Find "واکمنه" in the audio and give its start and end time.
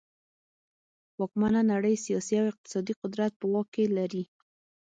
1.19-1.61